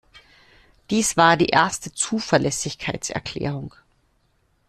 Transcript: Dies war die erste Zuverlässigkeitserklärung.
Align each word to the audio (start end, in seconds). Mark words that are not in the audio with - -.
Dies 0.89 1.15
war 1.15 1.37
die 1.37 1.49
erste 1.49 1.93
Zuverlässigkeitserklärung. 1.93 3.75